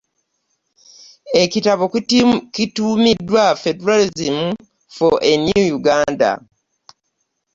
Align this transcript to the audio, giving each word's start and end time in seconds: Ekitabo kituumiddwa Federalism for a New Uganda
Ekitabo 1.41 1.83
kituumiddwa 2.55 3.43
Federalism 3.63 4.35
for 4.97 5.13
a 5.31 5.33
New 5.45 5.63
Uganda 5.79 6.31